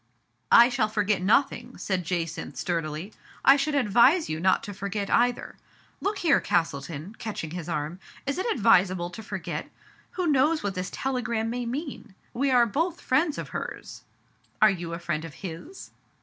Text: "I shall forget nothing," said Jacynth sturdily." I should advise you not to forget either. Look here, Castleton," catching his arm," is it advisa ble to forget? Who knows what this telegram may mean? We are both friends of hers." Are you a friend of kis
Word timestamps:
"I 0.51 0.69
shall 0.69 0.87
forget 0.89 1.21
nothing," 1.21 1.77
said 1.77 2.03
Jacynth 2.03 2.57
sturdily." 2.57 3.13
I 3.45 3.55
should 3.55 3.75
advise 3.75 4.29
you 4.29 4.39
not 4.39 4.63
to 4.63 4.73
forget 4.73 5.11
either. 5.11 5.57
Look 6.01 6.17
here, 6.25 6.41
Castleton," 6.41 7.13
catching 7.19 7.51
his 7.51 7.69
arm," 7.69 7.99
is 8.25 8.39
it 8.39 8.47
advisa 8.51 8.95
ble 8.97 9.11
to 9.11 9.21
forget? 9.21 9.69
Who 10.13 10.25
knows 10.25 10.63
what 10.63 10.73
this 10.73 10.89
telegram 10.91 11.51
may 11.51 11.67
mean? 11.67 12.15
We 12.33 12.49
are 12.49 12.65
both 12.65 12.99
friends 12.99 13.37
of 13.37 13.49
hers." 13.49 14.01
Are 14.59 14.71
you 14.71 14.91
a 14.95 14.97
friend 14.97 15.23
of 15.23 15.33
kis 15.35 15.91